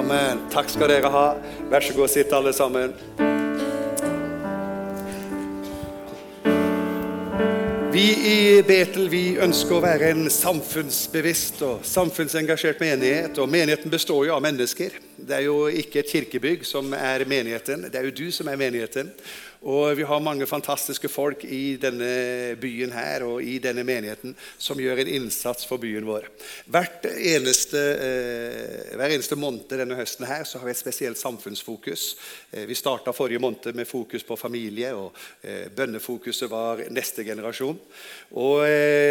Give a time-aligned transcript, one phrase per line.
[0.00, 0.38] Amen.
[0.48, 1.26] Takk skal dere ha.
[1.68, 2.94] Vær så god, sitt alle sammen.
[7.92, 13.36] Vi i Betel vi ønsker å være en samfunnsbevisst og samfunnsengasjert menighet.
[13.42, 14.96] og Menigheten består jo av mennesker.
[15.18, 18.56] Det er jo ikke et kirkebygg som er menigheten, det er jo du som er
[18.56, 19.12] menigheten.
[19.60, 22.06] Og vi har mange fantastiske folk i denne
[22.60, 26.30] byen her og i denne menigheten som gjør en innsats for byen vår.
[27.20, 32.16] Eneste, eh, hver eneste måned denne høsten her så har vi et spesielt samfunnsfokus.
[32.52, 35.12] Eh, vi starta forrige måned med fokus på familie, og
[35.44, 37.78] eh, bønnefokuset var neste generasjon.
[38.32, 38.64] Og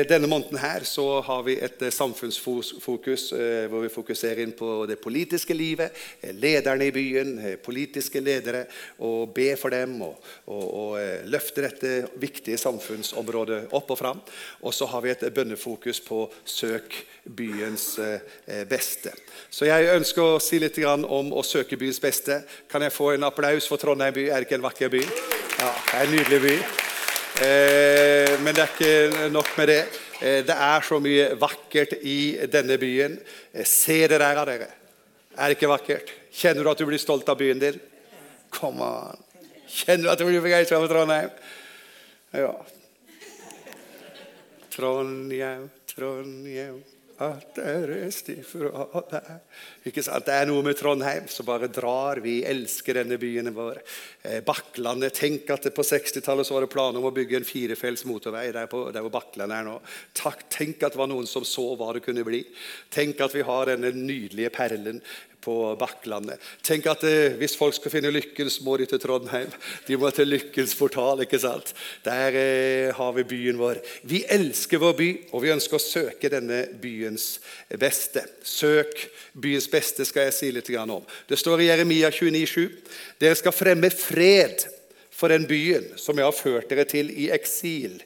[0.10, 3.30] denne måneden her så har vi et samfunnsfokus
[3.70, 5.92] hvor vi fokuserer inn på det politiske livet,
[6.40, 8.64] lederne i byen, politiske ledere,
[9.04, 10.02] og be for dem.
[10.02, 10.16] og
[10.50, 14.22] og, og eh, løfte dette viktige samfunnsområdet opp og fram.
[14.66, 16.96] Og så har vi et bønnefokus på søk
[17.38, 19.14] byens eh, beste.
[19.50, 22.42] Så jeg ønsker å si litt om å søke byens beste.
[22.72, 24.26] Kan jeg få en applaus for Trondheim by?
[24.30, 25.04] Er det ikke en vakker by?
[25.60, 26.56] Ja, det er en nydelig by.
[27.46, 29.82] Eh, men det er ikke nok med det.
[30.20, 33.14] Det er så mye vakkert i denne byen.
[33.64, 34.68] Se det der av dere.
[35.38, 36.12] Er det ikke vakkert?
[36.36, 37.80] Kjenner du at du blir stolt av byen din?
[38.52, 39.29] Come on.
[39.70, 41.34] Kjenner du at du blir begeistra for Trondheim?
[42.34, 42.54] Ja.
[44.74, 46.80] Trondheim, Trondheim
[47.20, 49.26] at det er reist ifra deg.
[49.90, 50.24] Ikke sant?
[50.28, 52.22] Det er noe med Trondheim som bare drar.
[52.24, 53.82] Vi elsker denne byen vår.
[54.24, 55.18] Eh, Bakklandet.
[55.20, 58.70] Tenk at det på 60-tallet var det planer om å bygge en firefelts motorvei der,
[58.72, 59.76] på, der hvor Bakklandet er nå.
[60.16, 62.46] Takk, tenk at det var noen som så hva det kunne bli.
[62.94, 65.04] Tenk at vi har denne nydelige perlen
[65.42, 66.42] på Bakklandet.
[66.66, 69.52] Tenk at eh, Hvis folk skal finne lykken, så må de til Trondheim.
[69.88, 71.24] De må til Lykkens portal.
[71.24, 71.74] ikke sant?
[72.06, 73.80] Der eh, har vi byen vår.
[74.04, 77.40] Vi elsker vår by, og vi ønsker å søke denne byens
[77.80, 78.26] beste.
[78.44, 81.06] Søk byens beste, skal jeg si litt om.
[81.28, 82.68] Det står i Jeremia 29,7.:
[83.20, 84.68] Dere skal fremme fred
[85.20, 87.98] for den byen som jeg har ført dere til i eksil,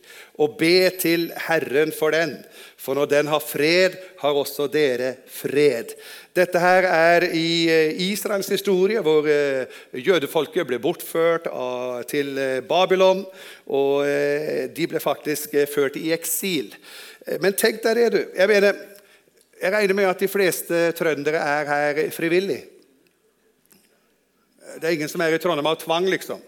[0.41, 2.39] og be til Herren for den.
[2.79, 5.93] For når den har fred, har også dere fred.
[6.33, 11.45] Dette her er i eh, Israels historie, hvor eh, jødefolket ble bortført
[12.09, 13.21] til eh, Babylon.
[13.69, 14.07] Og
[14.73, 16.73] de ble faktisk ført i eksil.
[17.39, 18.19] Men tenk der er du.
[18.35, 18.81] Jeg, mener,
[19.61, 22.59] jeg regner med at de fleste trøndere er her frivillig.
[24.81, 26.41] Det er ingen som er i Trondheim av tvang, liksom.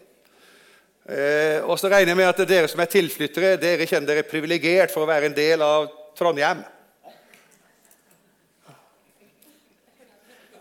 [1.70, 5.06] Og så regner jeg med at dere som er tilflyttere, dere kjenner dere privilegert for
[5.06, 6.66] å være en del av Trondheim.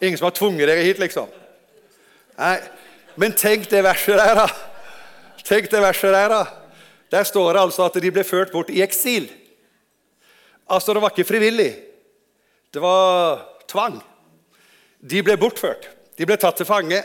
[0.05, 1.31] Ingen som har tvunget dere hit, liksom?
[2.39, 2.59] Nei.
[3.21, 4.49] Men tenk det verset der, da.
[5.45, 6.45] Tenk det verset Der da.
[7.13, 9.29] Der står det altså at de ble ført bort i eksil.
[10.67, 11.71] Altså, det var ikke frivillig.
[12.75, 14.01] Det var tvang.
[14.99, 15.87] De ble bortført.
[16.19, 17.03] De ble tatt til fange.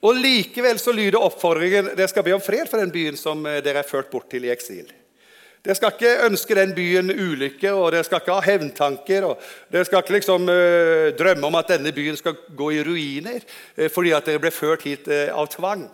[0.00, 3.60] Og Likevel så lyder oppfordringen dere skal be om fred for den byen som eh,
[3.64, 4.86] dere er ført bort til i eksil.
[5.60, 9.26] Dere skal ikke ønske den byen ulykke, og dere skal ikke ha hevntanker.
[9.28, 13.44] og Dere skal ikke liksom uh, drømme om at denne byen skal gå i ruiner
[13.44, 15.84] uh, fordi at dere ble ført hit uh, av tvang.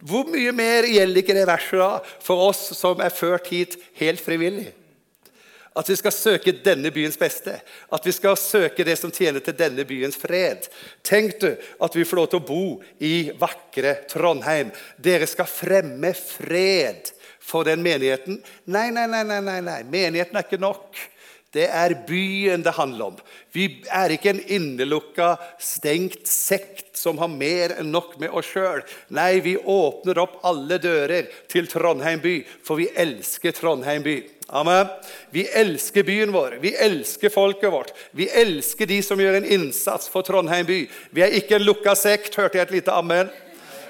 [0.00, 1.90] Hvor mye mer gjelder ikke det verset da
[2.24, 4.70] for oss som er ført hit helt frivillig?
[5.76, 7.60] At vi skal søke denne byens beste.
[7.92, 10.64] At vi skal søke det som tjener til denne byens fred.
[11.06, 12.64] Tenk du at vi får lov til å bo
[13.06, 14.72] i vakre Trondheim.
[14.98, 17.12] Dere skal fremme fred
[17.50, 18.40] for den menigheten.
[18.70, 19.60] Nei, nei, nei, nei, nei.
[19.66, 19.80] nei.
[19.90, 21.00] Menigheten er ikke nok.
[21.50, 23.16] Det er byen det handler om.
[23.50, 28.84] Vi er ikke en innelukka, stengt sekt som har mer enn nok med oss sjøl.
[29.16, 34.20] Nei, vi åpner opp alle dører til Trondheim by, for vi elsker Trondheim by.
[34.60, 34.86] Amen.
[35.34, 37.92] Vi elsker byen vår, vi elsker folket vårt.
[38.14, 40.84] Vi elsker de som gjør en innsats for Trondheim by.
[41.10, 42.38] Vi er ikke en lukka sekt.
[42.38, 43.30] Hørte jeg et lite amen?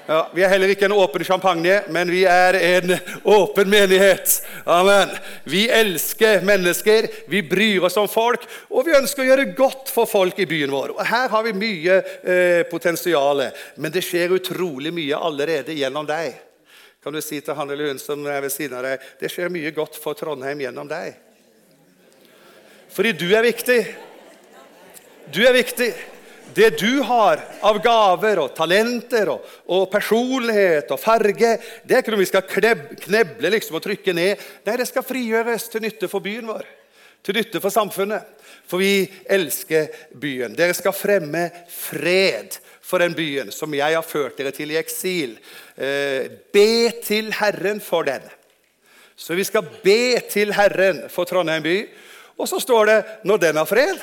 [0.07, 4.39] Ja, vi er heller ikke en åpen champagne, men vi er en åpen menighet.
[4.65, 5.13] Amen.
[5.43, 10.09] Vi elsker mennesker, vi bryr oss om folk, og vi ønsker å gjøre godt for
[10.09, 10.95] folk i byen vår.
[10.97, 13.45] Og Her har vi mye eh, potensial,
[13.77, 16.39] men det skjer utrolig mye allerede gjennom deg
[17.01, 19.49] kan du si til han eller hun som er ved siden av deg det skjer
[19.49, 21.15] mye godt for Trondheim gjennom deg.
[22.91, 23.79] Fordi du er viktig.
[25.33, 25.89] Du er viktig.
[26.55, 32.13] Det du har av gaver og talenter og, og personlighet og farge, det er ikke
[32.13, 34.43] noe vi skal kneble liksom, og trykke ned.
[34.67, 36.67] Nei, det skal frigjøres til nytte for byen vår,
[37.23, 38.27] til nytte for samfunnet.
[38.67, 39.89] For vi elsker
[40.19, 40.55] byen.
[40.55, 45.37] Dere skal fremme fred for den byen som jeg har ført dere til i eksil.
[45.75, 48.23] Eh, be til Herren for den.
[49.15, 51.77] Så vi skal be til Herren for Trondheim by.
[52.41, 54.01] Og så står det når den har fred,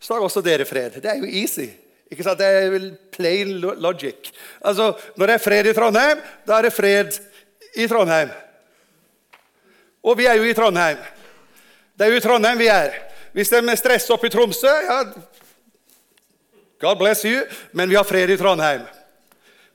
[0.00, 0.96] så har også dere fred.
[1.02, 1.68] Det er jo easy.
[2.10, 2.40] Ikke sant?
[2.40, 4.32] Det er plain logic.
[4.64, 7.18] Altså, Når det er fred i Trondheim, da er det fred
[7.76, 8.32] i Trondheim.
[10.02, 10.98] Og vi er jo i Trondheim.
[11.94, 12.96] Det er jo i Trondheim vi er.
[13.32, 15.02] Hvis de stresser opp i Tromsø, ja
[16.80, 17.44] God bless you,
[17.76, 18.86] men vi har fred i Trondheim.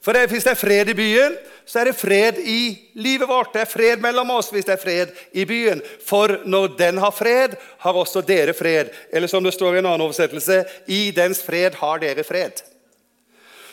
[0.06, 3.54] For det, Hvis det er fred i byen, så er det fred i livet vårt.
[3.54, 5.81] Det er fred mellom oss hvis det er fred i byen.
[6.06, 8.94] For når den har fred, har også dere fred.
[9.10, 12.62] Eller som det står i en annen oversettelse i dens fred har dere fred.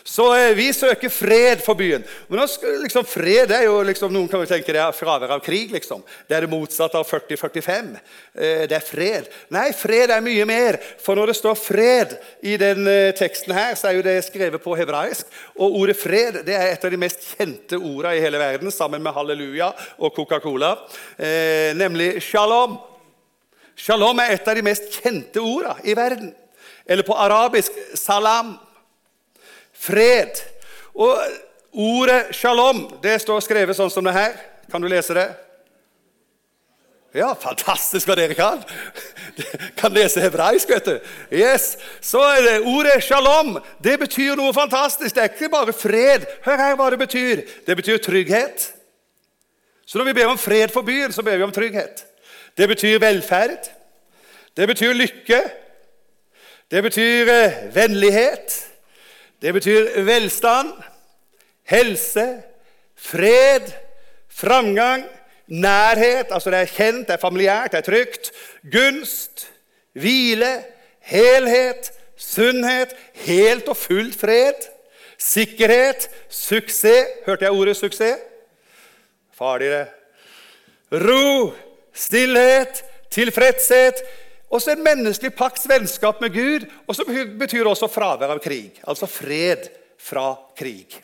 [0.04, 2.02] Så eh, vi søker fred for byen.
[2.28, 5.42] Men også, liksom, fred er jo liksom, Noen kan jo tenke det er fravær av
[5.44, 5.70] krig.
[5.72, 6.02] liksom.
[6.26, 7.92] Det er det motsatte av 40-45.
[8.34, 9.30] Eh, det er fred.
[9.54, 10.80] Nei, fred er mye mer.
[11.02, 14.62] For når det står fred i den eh, teksten her, så er jo det skrevet
[14.62, 15.30] på hebraisk.
[15.58, 19.02] Og ordet fred det er et av de mest kjente ordene i hele verden, sammen
[19.04, 19.70] med halleluja
[20.02, 20.74] og Coca-Cola,
[21.16, 22.80] eh, nemlig shalom.
[23.78, 26.34] Shalom er et av de mest kjente ordene i verden.
[26.86, 28.56] Eller på arabisk salam
[29.82, 30.42] fred.
[30.94, 31.18] Og
[31.72, 34.36] ordet shalom det står skrevet sånn som det her.
[34.70, 35.30] Kan du lese det?
[37.12, 38.62] Ja, fantastisk hva dere kan!
[39.80, 41.10] Kan lese hebraisk, vet du.
[41.28, 41.74] Yes.
[42.00, 43.58] Så er det ordet shalom.
[43.84, 45.12] Det betyr noe fantastisk.
[45.14, 46.24] Det er ikke bare fred.
[46.46, 47.44] Hør her hva det betyr.
[47.66, 48.70] Det betyr trygghet.
[49.84, 52.06] Så når vi ber om fred for byen, så ber vi om trygghet.
[52.56, 53.68] Det betyr velferd.
[54.56, 55.42] Det betyr lykke.
[56.72, 58.56] Det betyr eh, vennlighet.
[59.42, 60.72] Det betyr velstand,
[61.66, 62.42] helse,
[62.96, 63.72] fred,
[64.30, 65.04] framgang,
[65.46, 68.30] nærhet Altså det er kjent, det er familiært, det er trygt.
[68.72, 69.48] Gunst,
[69.98, 70.52] hvile,
[71.00, 72.94] helhet, sunnhet,
[73.26, 74.68] helt og fullt fred.
[75.18, 77.10] Sikkerhet, suksess.
[77.26, 78.22] Hørte jeg ordet suksess?
[79.34, 79.86] Farlig, det.
[81.02, 81.52] Ro,
[81.94, 84.02] stillhet, tilfredshet.
[84.52, 87.08] Også en menneskelig pakts vennskap med Gud, og som
[87.40, 88.76] betyr også fravær av krig.
[88.84, 89.70] Altså fred
[90.02, 90.98] fra krig.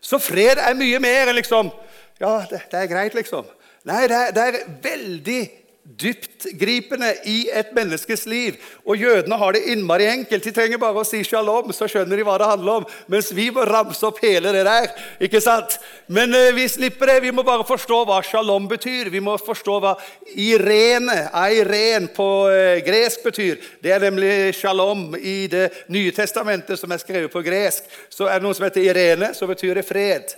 [0.00, 1.72] Så fred er mye mer enn liksom
[2.20, 3.46] Ja, det, det er greit, liksom.
[3.88, 5.40] Nei, det er, det er veldig
[5.84, 8.56] dyptgripende i et menneskes liv.
[8.84, 10.44] Og jødene har det innmari enkelt.
[10.44, 12.86] De trenger bare å si shalom, så skjønner de hva det handler om.
[13.10, 14.90] Mens vi må ramse opp hele det der.
[15.20, 15.78] ikke sant?
[16.06, 17.18] Men eh, vi slipper det.
[17.24, 19.10] Vi må bare forstå hva shalom betyr.
[19.12, 19.96] Vi må forstå hva
[20.36, 23.58] irene, eiren på eh, gresk betyr.
[23.82, 27.88] Det er nemlig shalom i Det nye testamentet, som er skrevet på gresk.
[28.12, 30.36] Så er det noe som heter irene, så betyr det fred.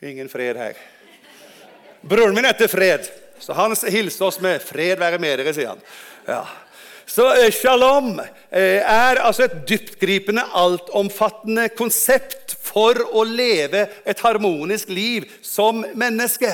[0.00, 0.99] Ingen fred her.
[2.00, 3.06] Broren min heter Fred,
[3.38, 5.82] så han hilser oss med 'fred være med dere', sier han.
[6.26, 6.44] Ja.
[7.06, 14.88] Så eh, shalom eh, er altså et dyptgripende, altomfattende konsept for å leve et harmonisk
[14.88, 16.52] liv som menneske.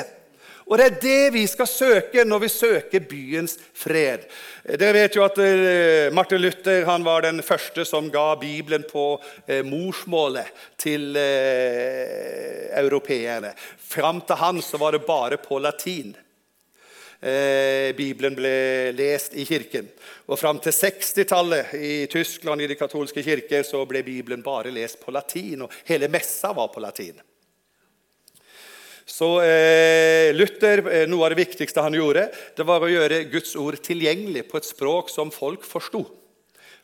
[0.66, 4.24] Og det er det vi skal søke når vi søker byens fred.
[4.66, 9.04] Dere vet jo at eh, Martin Luther var den første som ga Bibelen på
[9.46, 10.50] eh, morsmålet
[10.82, 13.52] til eh, europeerne.
[13.78, 16.14] Fram til han så var det bare på latin.
[17.96, 18.50] Bibelen ble
[18.92, 19.86] lest i kirken.
[20.28, 25.00] Og Fram til 60-tallet i Tyskland i de katolske kirker, så ble Bibelen bare lest
[25.00, 25.64] på latin.
[25.64, 27.16] Og hele messa var på latin.
[29.16, 32.26] Så eh, Luther, eh, Noe av det viktigste han gjorde,
[32.56, 36.02] det var å gjøre Guds ord tilgjengelig på et språk som folk forsto.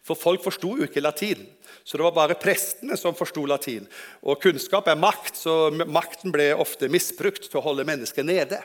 [0.03, 1.45] For folk forsto jo ikke latin.
[1.85, 3.85] Så det var bare prestene som forsto latin.
[4.23, 8.63] Og kunnskap er makt, så makten ble ofte misbrukt til å holde mennesker nede.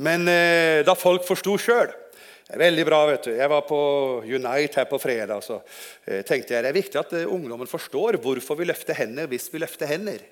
[0.00, 1.90] Men eh, da folk forsto sjøl
[2.48, 3.02] Veldig bra.
[3.10, 3.34] vet du.
[3.36, 3.78] Jeg var på
[4.24, 5.42] Unite her på fredag.
[5.44, 5.60] så
[6.06, 9.50] eh, tenkte jeg Det er viktig at eh, ungdommen forstår hvorfor vi løfter hender hvis
[9.52, 10.24] vi løfter hender.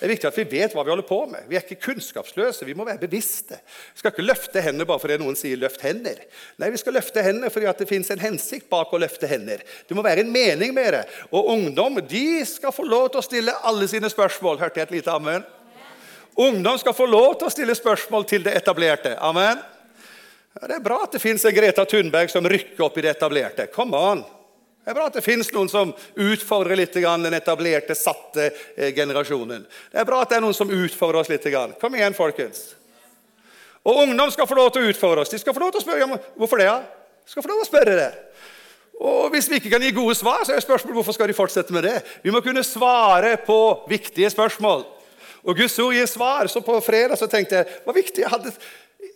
[0.00, 1.42] Det er viktig at vi vet hva vi holder på med.
[1.44, 2.64] Vi er ikke kunnskapsløse.
[2.64, 3.58] Vi må være bevisste.
[3.92, 6.22] Vi skal ikke løfte hender bare fordi noen sier 'løft hender'.
[6.56, 9.60] Nei, vi skal løfte hender fordi det fins en hensikt bak å løfte hender.
[9.60, 11.04] Det må være en mening med det.
[11.30, 14.58] Og ungdom de skal få lov til å stille alle sine spørsmål.
[14.58, 15.44] Hørte jeg et lite amen?
[16.40, 19.18] Ungdom skal få lov til å stille spørsmål til det etablerte.
[19.20, 19.60] Amen.
[20.56, 23.68] Det er bra at det fins en Greta Thunberg som rykker opp i det etablerte.
[23.68, 24.24] Come on.
[24.80, 29.66] Det er bra at det fins noen som utfordrer litt den etablerte, satte eh, generasjonen.
[29.92, 31.44] Det er bra at det er noen som utfordrer oss litt.
[31.80, 32.70] Kom igjen, folkens.
[33.84, 35.32] Og ungdom skal få lov til å utfordre oss.
[35.32, 36.68] De skal få lov til å spørre om hvorfor det.
[36.68, 36.80] Ja?
[36.80, 38.10] De skal få lov til å spørre det.
[39.00, 41.72] Og Hvis vi ikke kan gi gode svar, så er spørsmålet hvorfor skal de fortsette
[41.72, 41.96] med det.
[42.24, 44.84] Vi må kunne svare på viktige spørsmål.
[45.40, 46.48] Og Guds ord gir svar.
[46.52, 48.52] Så på fredag så tenkte jeg hva viktig jeg hadde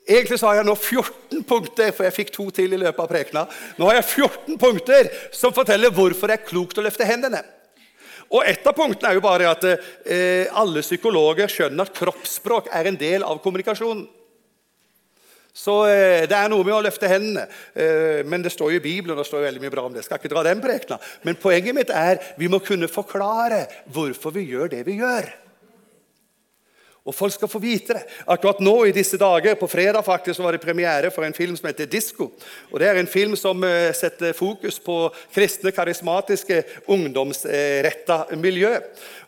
[0.04, 3.08] Egentlig så har jeg nå 14 punkter, for jeg fikk to til i løpet av
[3.08, 3.44] prekena.
[3.80, 7.40] Nå har jeg 14 punkter som forteller hvorfor det er klokt å løfte hendene.
[8.34, 12.90] Og Et av punktene er jo bare at eh, alle psykologer skjønner at kroppsspråk er
[12.90, 14.04] en del av kommunikasjonen.
[15.54, 17.46] Så eh, det er noe med å løfte hendene.
[17.72, 19.94] Eh, men det står jo i Bibelen, og det står jo veldig mye bra om
[19.94, 20.02] det.
[20.02, 20.98] Jeg skal ikke dra den prekena.
[21.24, 23.62] Men poenget mitt er vi må kunne forklare
[23.94, 25.30] hvorfor vi gjør det vi gjør.
[27.04, 28.02] Og folk skal få vite det.
[28.32, 31.68] Akkurat nå i disse dager, på fredag faktisk, var det premiere for en film som
[31.68, 32.30] heter Disko.
[32.72, 34.96] Og Det er en film som uh, setter fokus på
[35.34, 38.72] kristne, karismatiske, ungdomsretta miljø.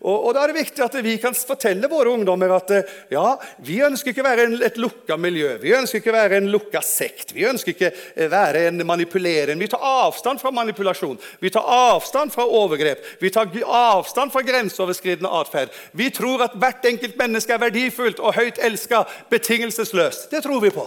[0.07, 3.25] Og, og, Da er det viktig at vi kan fortelle våre ungdommer at uh, ja,
[3.67, 5.57] vi ønsker ikke å være et lukka miljø.
[5.63, 7.35] Vi ønsker ikke å være en lukka sekt.
[7.35, 9.59] Vi ønsker ikke å være en manipulerende.
[9.65, 11.19] Vi tar avstand fra manipulasjon.
[11.43, 13.03] Vi tar avstand fra overgrep.
[13.23, 15.75] Vi tar avstand fra grenseoverskridende atferd.
[15.97, 20.31] Vi tror at hvert enkelt menneske er verdifullt og høyt elska betingelsesløst.
[20.31, 20.87] Det tror vi på.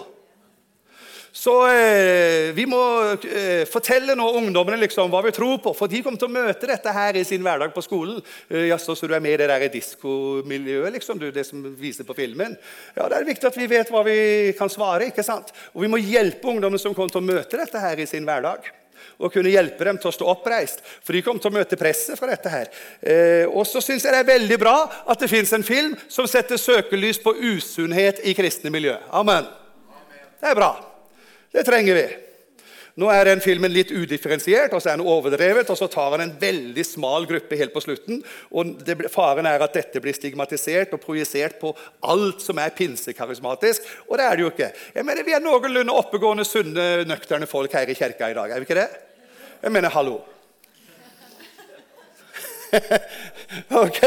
[1.32, 2.80] Så eh, vi må
[3.14, 6.70] eh, fortelle nå ungdommene liksom hva vi tror på, for de kommer til å møte
[6.70, 8.18] dette her i sin hverdag på skolen.
[8.50, 12.18] Eh, jaså, så du er med i det der diskomiljøet, liksom, det som viser på
[12.18, 12.58] filmen?
[12.96, 14.20] Ja, Det er viktig at vi vet hva vi
[14.58, 15.12] kan svare.
[15.12, 15.54] ikke sant?
[15.74, 18.72] Og vi må hjelpe ungdommene som kommer til å møte dette her i sin hverdag
[19.20, 20.82] og kunne hjelpe dem til å stå oppreist.
[21.04, 22.50] For de kommer til å møte presset fra dette.
[22.50, 22.68] her.
[23.02, 24.76] Eh, og så syns jeg det er veldig bra
[25.08, 28.98] at det fins en film som setter søkelys på usunnhet i kristne miljø.
[29.12, 29.48] Amen.
[30.40, 30.89] Det er bra.
[31.52, 32.08] Det trenger vi.
[33.00, 36.24] Nå er den filmen litt udifferensiert og så er den overdrevet, og så tar han
[36.26, 38.24] en veldig smal gruppe helt på slutten.
[38.52, 43.88] og det, Faren er at dette blir stigmatisert og projisert på alt som er pinsekarismatisk.
[44.10, 44.72] Og det er det jo ikke.
[44.96, 48.52] Jeg mener, Vi er noenlunde oppegående, sunne, nøkterne folk her i kirka i dag.
[48.52, 48.90] er vi ikke det?
[49.64, 50.20] Jeg mener, hallo.
[53.84, 54.02] ok,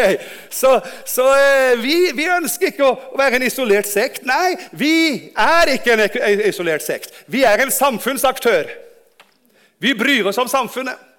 [0.51, 4.27] Så, så eh, vi, vi, ønsker ikke å være en isolert sekt.
[4.29, 4.95] Nei, vi
[5.35, 7.15] er ikke en isolert sekt.
[7.27, 8.71] Vi er en samfunnsaktør.
[9.83, 11.12] Vi bryr oss om samfunnet.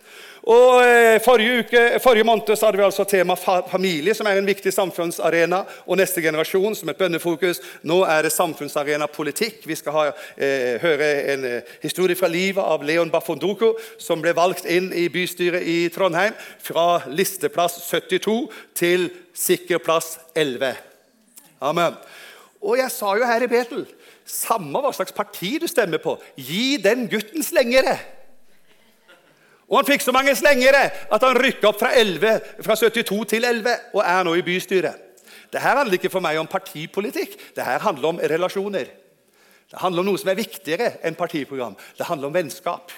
[0.43, 3.35] Og eh, forrige, uke, forrige måned så hadde vi altså tema
[3.71, 7.61] familie, som er en viktig samfunnsarena, og neste generasjon som et bønnefokus.
[7.87, 9.61] Nå er det samfunnsarena politikk.
[9.63, 10.03] Vi skal ha,
[10.35, 15.07] eh, høre en eh, historie fra livet av Leon Bafondoko, som ble valgt inn i
[15.07, 20.75] bystyret i Trondheim fra listeplass 72 til sikker plass 11.
[21.63, 21.95] Amen.
[22.59, 23.85] Og jeg sa jo her i Betel
[24.27, 27.95] samme hva slags parti du stemmer på, gi den gutten slengere.
[29.73, 33.47] Og han fikk så mange slengere at han rykka opp fra, 11, fra 72 til
[33.49, 34.99] 11 og er nå i bystyret.
[35.49, 38.91] Dette handler ikke for meg om partipolitikk, dette handler om relasjoner.
[39.73, 41.73] Det handler om noe som er viktigere enn partiprogram.
[41.97, 42.93] Det handler om vennskap.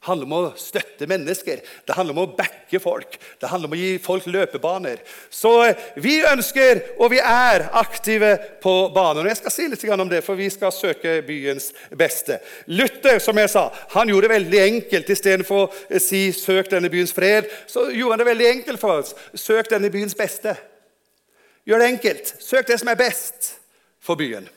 [0.00, 3.18] Det handler om å støtte mennesker, det handler om å backe folk.
[3.36, 5.02] Det handler om å gi folk løpebaner.
[5.28, 8.30] Så eh, vi ønsker, og vi er, aktive
[8.64, 9.26] på banen.
[9.26, 12.38] Og Jeg skal si litt om det, for vi skal søke byens beste.
[12.72, 15.12] Luther som jeg sa, han gjorde det veldig enkelt.
[15.12, 19.14] Istedenfor å si 'søk denne byens fred', så gjorde han det veldig enkelt for oss.
[19.36, 20.56] Søk denne byens beste.
[21.68, 22.34] Gjør det enkelt.
[22.40, 23.52] Søk det som er best
[24.00, 24.48] for byen.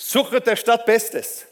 [0.00, 1.49] Suchet er Stadt bestes.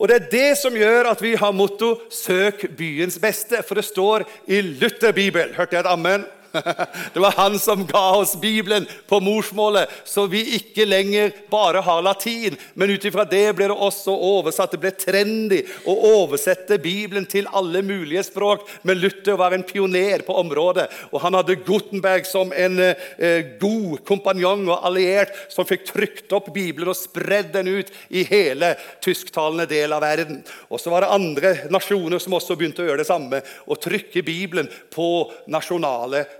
[0.00, 3.62] Og Det er det som gjør at vi har motto 'Søk byens beste'.
[3.68, 5.54] For det står i Lutherbibelen.
[5.54, 6.24] Hørte jeg et ammen?
[7.14, 12.02] Det var han som ga oss Bibelen på morsmålet, så vi ikke lenger bare har
[12.02, 12.56] latin.
[12.74, 14.74] Men ut ifra det ble det også oversatt.
[14.74, 18.66] Det ble trendy å oversette Bibelen til alle mulige språk.
[18.82, 24.02] Men Luther var en pioner på området, og han hadde Gutenberg som en eh, god
[24.08, 29.68] kompanjong og alliert som fikk trykt opp Bibelen og spredd den ut i hele tysktalende
[29.70, 30.42] del av verden.
[30.70, 34.24] Og så var det andre nasjoner som også begynte å gjøre det samme, å trykke
[34.26, 35.10] Bibelen på
[35.50, 36.39] nasjonale språk.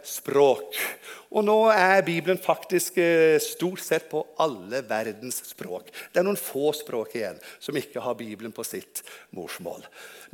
[1.31, 5.93] Og nå er Bibelen faktisk eh, stort sett på alle verdens språk.
[6.11, 9.05] Det er noen få språk igjen som ikke har Bibelen på sitt
[9.37, 9.85] morsmål.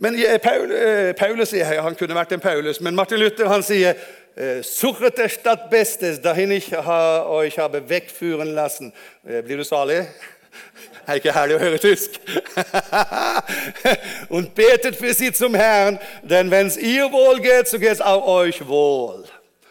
[0.00, 3.99] Men eh, eh, Paulus sier, Han kunne vært en Paulus, men Martin Luther han sier
[4.68, 8.92] Suchet er bestes, dahin ich euch habe wegführen lassen.
[9.25, 10.02] Blir du salig?
[11.06, 12.18] Det er ikke herlig å høre tysk.
[14.37, 18.66] Und betet für sie zum Herrn, denn wenn's ihr wohl geht, so geht's auch euch
[18.68, 19.25] wohl.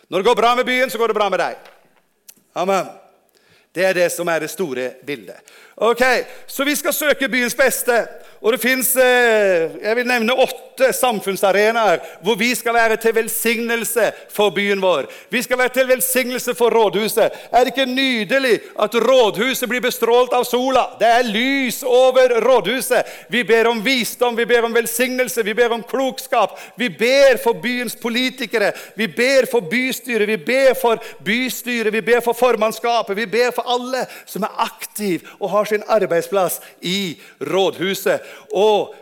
[0.07, 1.71] Når det går bra med byen, så går det bra med deg.
[2.55, 2.89] Amen.
[3.75, 5.41] Det er det som er det store bildet.
[5.77, 6.01] Ok,
[6.47, 8.07] Så vi skal søke byens beste.
[8.45, 15.07] Og det fins eh, åtte samfunnsarenaer hvor vi skal være til velsignelse for byen vår.
[15.33, 17.33] Vi skal være til velsignelse for rådhuset.
[17.51, 20.83] Er det ikke nydelig at rådhuset blir bestrålt av sola?
[20.99, 23.25] Det er lys over rådhuset.
[23.29, 26.59] Vi ber om visdom, vi ber om velsignelse, vi ber om klokskap.
[26.77, 32.21] Vi ber for byens politikere, vi ber for bystyret, vi ber for bystyret, vi ber
[32.21, 38.21] for formannskapet, vi ber for alle som er aktive og har sin arbeidsplass i rådhuset.
[38.53, 38.95] Og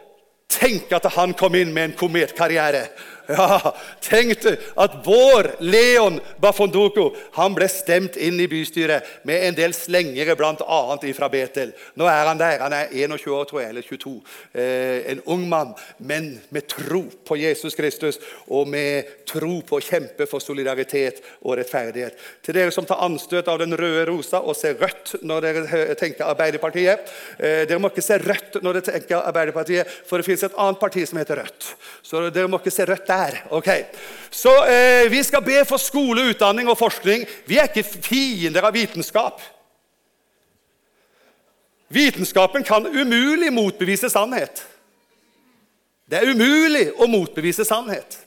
[0.53, 2.87] tenk at han kom inn med en kometkarriere.
[3.27, 4.43] Ja, Tenk
[4.75, 10.79] at vår Leon Bafondoko han ble stemt inn i bystyret med en del slengere, bl.a.
[11.15, 11.71] fra Betel.
[11.99, 12.63] Nå er han der.
[12.65, 14.13] Han er 21 år, tror jeg, eller 22.
[14.53, 19.83] Eh, en ung mann, men med tro på Jesus Kristus og med tro på å
[19.83, 22.19] kjempe for solidaritet og rettferdighet.
[22.43, 26.27] Til dere som tar anstøt av den røde rosa og ser rødt når dere tenker
[26.27, 27.13] Arbeiderpartiet.
[27.37, 30.81] Eh, dere må ikke se rødt når dere tenker Arbeiderpartiet, for det finnes et annet
[30.81, 31.73] parti som heter Rødt.
[32.03, 33.12] Så dere må ikke se rødt der.
[33.49, 33.69] Ok?
[34.33, 37.25] Så eh, Vi skal be for skole, utdanning og forskning.
[37.45, 39.41] Vi er ikke fiender av vitenskap.
[41.93, 44.65] Vitenskapen kan umulig motbevise sannhet.
[46.09, 48.17] Det er umulig å motbevise sannhet.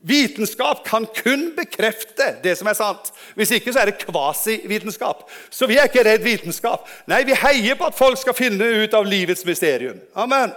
[0.00, 3.10] Vitenskap kan kun bekrefte det som er sant.
[3.34, 5.24] Hvis ikke så er det kvasivitenskap.
[5.50, 6.86] Så vi er ikke redd vitenskap.
[7.10, 9.98] Nei, vi heier på at folk skal finne ut av livets mysterium.
[10.14, 10.54] Amen.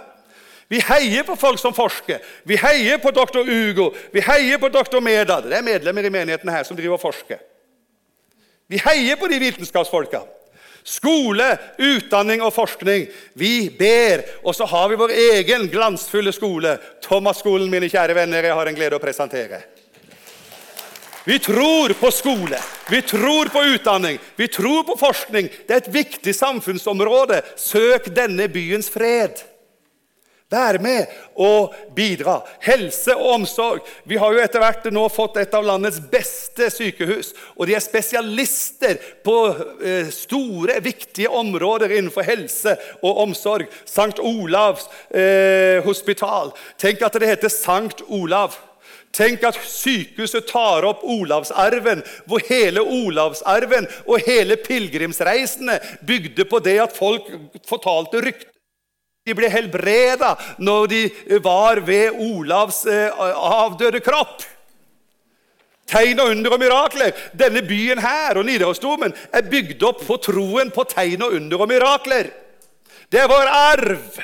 [0.72, 2.22] Vi heier på folk som forsker.
[2.48, 3.90] Vi heier på doktor Ugo.
[4.12, 5.44] Vi heier på doktor Medad.
[5.44, 7.42] Det er medlemmer i menigheten her som driver og forsker.
[8.72, 10.22] Vi heier på de vitenskapsfolka.
[10.82, 13.04] Skole, utdanning og forskning.
[13.36, 16.78] Vi ber, og så har vi vår egen glansfulle skole.
[17.04, 19.60] Thomas-skolen, mine kjære venner, jeg har en glede å presentere.
[21.28, 22.58] Vi tror på skole,
[22.90, 25.52] vi tror på utdanning, vi tror på forskning.
[25.68, 27.44] Det er et viktig samfunnsområde.
[27.60, 29.51] Søk denne byens fred.
[30.52, 31.08] Vær med
[31.40, 32.40] og bidra.
[32.60, 33.86] Helse og omsorg.
[34.08, 37.32] Vi har jo etter hvert nå fått et av landets beste sykehus.
[37.56, 39.36] Og de er spesialister på
[39.80, 43.70] eh, store, viktige områder innenfor helse og omsorg.
[43.86, 44.20] St.
[44.20, 46.52] Olavs eh, hospital.
[46.80, 48.58] Tenk at det heter Sankt Olav.
[49.12, 55.76] Tenk at sykehuset tar opp Olavsarven, hvor hele Olavsarven og hele pilegrimsreisene
[56.08, 57.28] bygde på det at folk
[57.68, 58.51] fortalte rykter
[59.22, 61.02] de ble helbreda når de
[61.44, 64.42] var ved Olavs eh, avdøde kropp.
[65.92, 67.12] Tegn og under og mirakler.
[67.36, 71.70] Denne byen her og Nidarosdomen er bygd opp på troen på tegn og under og
[71.70, 72.32] mirakler.
[73.12, 74.20] Det er vår arv.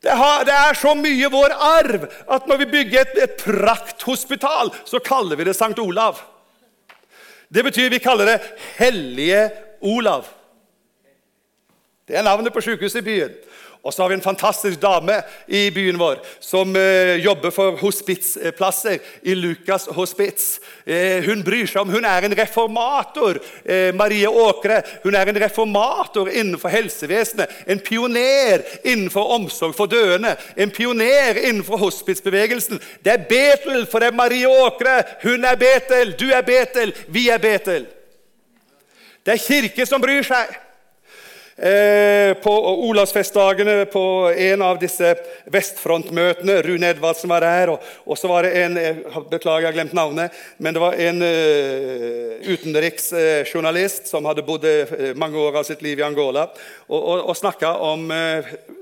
[0.00, 0.12] Det,
[0.54, 5.58] er så mye vår arv at når vi bygger et prakthospital, så kaller vi det
[5.58, 6.22] Sankt Olav.
[7.52, 8.38] Det betyr vi kaller det
[8.78, 9.50] Hellige
[9.84, 10.39] Olav.
[12.10, 13.34] Det er navnet på sykehuset i byen.
[13.82, 15.14] Og så har vi en fantastisk dame
[15.48, 20.58] i byen vår som eh, jobber for hospitsplasser i Lukas hospits.
[20.84, 23.40] Eh, hun bryr seg om Hun er en reformator.
[23.64, 27.48] Eh, Marie Åkre hun er en reformator innenfor helsevesenet.
[27.66, 30.34] En pioner innenfor omsorg for døende.
[30.56, 32.82] En pioner innenfor hospitsbevegelsen.
[33.04, 35.02] Det er Betel, for det er Marie Åkre.
[35.22, 37.86] Hun er Betel, du er Betel, vi er Betel.
[39.24, 40.58] Det er kirke som bryr seg.
[41.60, 42.50] Eh, på
[42.88, 45.10] Olavsfestdagene på en av disse
[45.52, 46.54] vestfrontmøtene.
[46.64, 47.74] Rune Edvardsen var der.
[47.74, 48.78] Og, så var det en
[49.30, 50.38] Beklager, jeg har glemt navnet.
[50.56, 56.00] Men det var en uh, utenriksjournalist som hadde bodd uh, mange år av sitt liv
[56.00, 56.46] i Angola,
[56.88, 58.08] og, og, og snakka om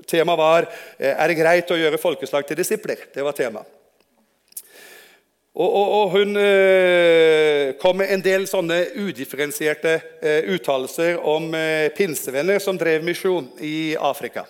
[0.07, 3.09] Temaet var er det greit å gjøre folkeslag til disipler.
[3.13, 3.78] Det var temaet.
[5.59, 11.89] Og, og, og Hun eh, kom med en del sånne udifferensierte eh, uttalelser om eh,
[11.95, 14.45] pinsevenner som drev misjon i Afrika.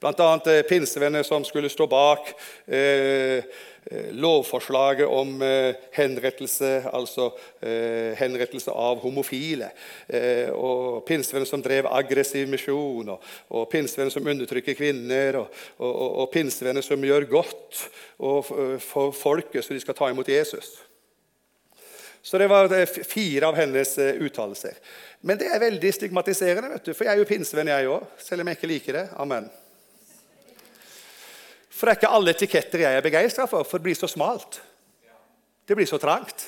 [0.00, 0.30] Bl.a.
[0.48, 2.32] Eh, pinsevenner som skulle stå bak
[2.64, 3.44] eh,
[4.14, 5.40] lovforslaget om
[5.92, 7.30] henrettelse, altså
[8.18, 9.72] henrettelse av homofile.
[10.54, 16.30] og pinnsvenn som drev aggressiv misjon, og, og pinnsvenn som undertrykker kvinner, og, og, og
[16.32, 17.82] pinsevenner som gjør godt
[18.86, 20.76] for folket, så de skal ta imot Jesus.
[22.22, 24.78] Så det var fire av hennes uttalelser.
[25.20, 28.06] Men det er veldig stigmatiserende, vet du, for jeg er jo pinsevenn, jeg òg.
[28.22, 29.04] Selv om jeg ikke liker det.
[29.22, 29.50] Amen.
[31.82, 34.60] For det er ikke alle etiketter jeg er begeistra for, for det blir så smalt.
[35.66, 36.44] Det blir så trangt.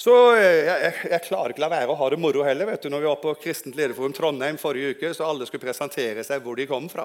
[0.00, 2.70] Så eh, jeg, jeg, jeg, klarer ikke la være å ha det moro heller.
[2.70, 2.88] vet du.
[2.88, 6.56] Når vi var på Kristent lederforum Trondheim forrige uke, så alle skulle presentere seg hvor
[6.56, 7.04] de kom fra.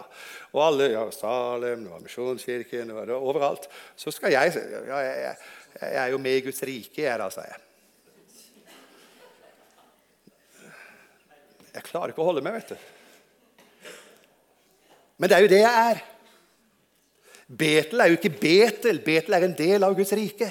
[0.55, 3.67] Og alle, ja, Salem, det var Misjonskirken, det var det, overalt.
[3.99, 5.35] Så skal jeg ja, jeg,
[5.81, 7.61] jeg, er jo med i Guds rike, jeg, da, sa jeg.
[11.75, 13.93] Jeg klarer ikke å holde meg, vet du.
[15.19, 16.05] Men det er jo det jeg er.
[17.45, 19.01] Betel er jo ikke Betel.
[19.05, 20.49] Betel er en del av Guds rike.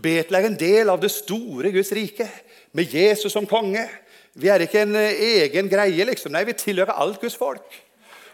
[0.00, 2.26] Betel er en del av det store Guds rike,
[2.72, 3.82] med Jesus som konge.
[4.38, 6.32] Vi er ikke en eh, egen greie, liksom.
[6.34, 7.66] Nei, vi tilhører alt Guds folk.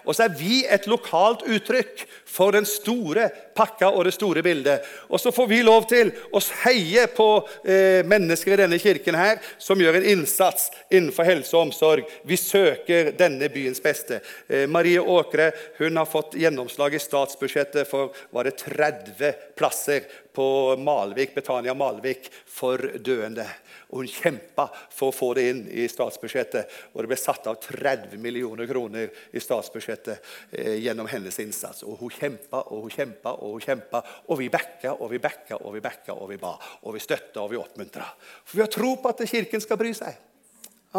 [0.07, 2.05] Og så er vi et lokalt uttrykk
[2.37, 4.85] for den store pakka og det store bildet.
[5.11, 7.29] Og så får vi lov til å heie på
[7.65, 12.05] eh, mennesker i denne kirken her som gjør en innsats innenfor helse og omsorg.
[12.29, 14.21] Vi søker denne byens beste.
[14.49, 20.77] Eh, Marie Åkre hun har fått gjennomslag i statsbudsjettet for var det 30 plasser på
[20.77, 23.47] Malvik, Betania Malvik for døende.
[23.89, 26.75] Og hun kjempa for å få det inn i statsbudsjettet.
[26.93, 31.87] Og det ble satt av 30 millioner kroner i statsbudsjettet eh, gjennom hennes innsats.
[31.89, 34.03] Og hun kjempa og hun kjempa og hun kjempa.
[34.29, 36.53] Og vi backa og vi backa og vi backa og vi ba.
[36.85, 38.13] Og vi støtta og vi oppmuntra.
[38.45, 40.21] For vi har tro på at Kirken skal bry seg.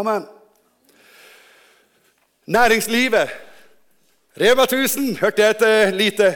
[0.02, 0.26] Amen.
[2.50, 3.38] Næringslivet.
[4.42, 6.34] Rema 1000 hørte jeg et uh, lite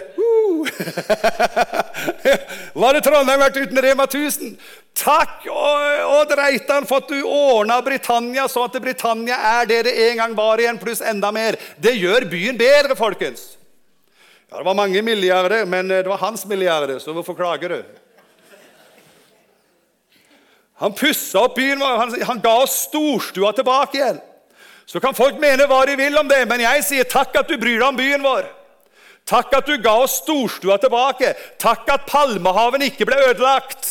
[2.82, 4.56] hadde Trondheim vært uten Rema 1000?
[4.98, 10.20] Takk, Odd Reitan, for at du ordna Britannia sånn at Britannia er det det en
[10.20, 11.58] gang var igjen, pluss enda mer.
[11.80, 13.42] Det gjør byen bedre, folkens.
[14.52, 17.84] Ja, Det var mange milliarder, men det var hans milliarder, så hvorfor klager du?
[20.82, 24.20] Han pussa opp byen han, han ga oss storstua tilbake igjen.
[24.86, 27.54] Så kan folk mene hva de vil om det, men jeg sier takk at du
[27.62, 28.50] bryr deg om byen vår.
[29.28, 31.34] Takk at du ga oss storstua tilbake.
[31.62, 33.88] Takk at Palmehaven ikke ble ødelagt.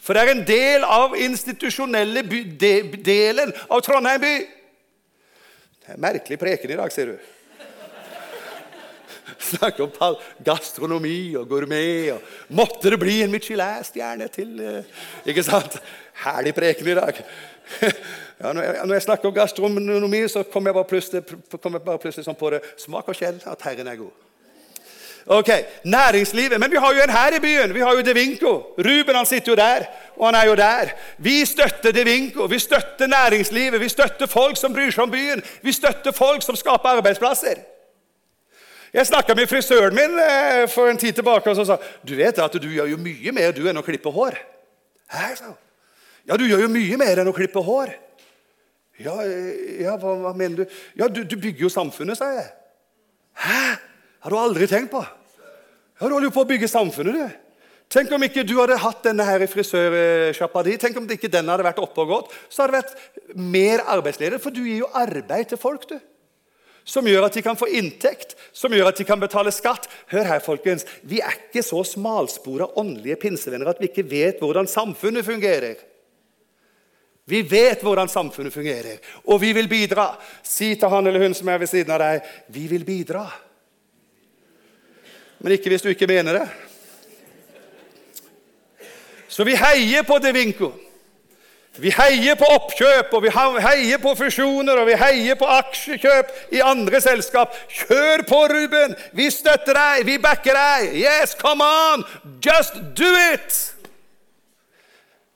[0.00, 2.72] For det er en del av institusjonelle by, de,
[3.04, 4.36] delen av Trondheim by.
[5.80, 7.36] Det er merkelig preken i dag, ser du.
[9.50, 12.12] Snakke om gastronomi og gourmet.
[12.14, 15.78] Og måtte det bli en Michelin-stjerne til eh, Ikke sant?
[16.24, 17.22] Herlig preken i dag.
[18.40, 21.22] Ja, når, jeg, når, jeg, snakker om gastronomi, så kommer jeg bare plutselig,
[21.60, 22.62] kom jeg bare plutselig sånn på det.
[22.80, 24.29] Smak og kjell at Herren er god.
[25.26, 25.48] Ok,
[25.84, 26.60] Næringslivet.
[26.60, 27.74] Men vi har jo en her i byen.
[27.74, 28.52] Vi har jo Devinco.
[28.78, 29.84] Ruben han sitter jo der,
[30.16, 30.88] og han er jo der.
[31.18, 32.44] Vi støtter Devinco.
[32.44, 33.80] Vi støtter næringslivet.
[33.80, 35.42] Vi støtter folk som bryr seg om byen.
[35.62, 37.60] Vi støtter folk som skaper arbeidsplasser.
[38.92, 42.38] Jeg snakka med frisøren min eh, for en tid tilbake og så sa du vet
[42.42, 44.34] at du gjør jo mye mer du enn å klippe hår.
[45.10, 45.52] Hæ, sa
[46.28, 47.92] Ja, du gjør jo mye mer enn å klippe hår.
[48.98, 50.80] Ja, eh, ja hva, hva mener du?
[50.98, 52.50] Ja, du, du bygger jo samfunnet, sa jeg.
[53.38, 53.89] Hæ?
[54.20, 55.00] Har du aldri tenkt på?
[55.00, 57.46] Ja, Du holder jo på å bygge samfunnet, du.
[57.90, 60.76] Tenk om ikke du hadde hatt denne her i frisørsjappa di.
[60.78, 62.36] Tenk om ikke den hadde vært oppe og gått.
[62.46, 65.88] Så hadde det vært mer arbeidsleder, for du gir jo arbeid til folk.
[65.88, 65.98] du.
[66.86, 69.88] Som gjør at de kan få inntekt, som gjør at de kan betale skatt.
[70.12, 70.86] Hør her, folkens.
[71.02, 75.82] Vi er ikke så smalspora åndelige pinsevenner at vi ikke vet hvordan samfunnet fungerer.
[77.30, 80.12] Vi vet hvordan samfunnet fungerer, og vi vil bidra.
[80.42, 83.49] Si til han eller hun som er ved siden av deg, 'Vi vil bidra'.
[85.40, 86.46] Men ikke hvis du ikke mener det.
[89.28, 90.72] Så vi heier på Devinco.
[91.80, 96.60] Vi heier på oppkjøp, og vi heier på fusjoner og vi heier på aksjekjøp i
[96.66, 97.54] andre selskap.
[97.70, 98.96] Kjør på, Ruben!
[99.16, 100.96] Vi støtter deg, vi backer deg.
[100.98, 102.04] Yes, come on!
[102.44, 103.60] Just do it!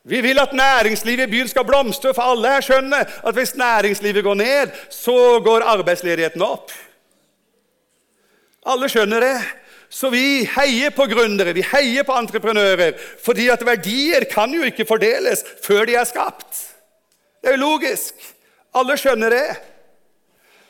[0.05, 4.25] Vi vil at næringslivet i byen skal blomstre, for alle her skjønner at hvis næringslivet
[4.27, 6.75] går ned, så går arbeidsledigheten opp.
[8.67, 9.39] Alle skjønner det.
[9.95, 14.87] Så vi heier på gründere, vi heier på entreprenører, fordi at verdier kan jo ikke
[14.89, 16.65] fordeles før de er skapt.
[17.39, 18.17] Det er jo logisk.
[18.75, 19.47] Alle skjønner det.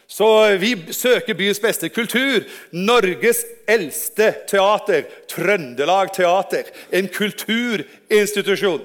[0.06, 0.26] Så
[0.60, 2.44] vi søker byens beste kultur.
[2.76, 6.68] Norges eldste teater, Trøndelag Teater.
[6.92, 8.84] En kulturinstitusjon.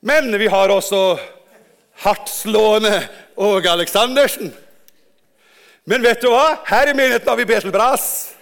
[0.00, 1.16] Men vi har også
[2.04, 3.02] hardtslående
[3.36, 4.54] Åge Aleksandersen.
[5.84, 6.60] Men vet du hva?
[6.70, 8.34] Her i menigheten har vi Betel Brass.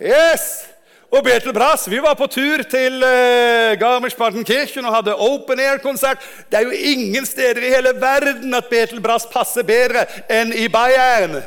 [0.00, 0.64] Yes!
[1.08, 6.20] Og Betel Brass, vi var på tur til eh, Garmisch-Partenkirchen og hadde open air-konsert.
[6.50, 10.66] Det er jo ingen steder i hele verden at Betel Brass passer bedre enn i
[10.68, 11.38] Bayern.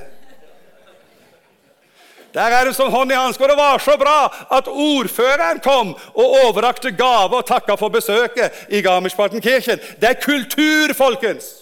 [2.34, 3.44] Der er det som hånd i hanske.
[3.44, 4.18] Og det var så bra
[4.58, 9.80] at ordføreren kom og overrakte gave og takka for besøket i Garmisch-Partenkirchen.
[10.02, 11.54] Det er kultur, folkens!